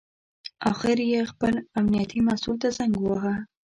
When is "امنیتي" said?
1.79-2.19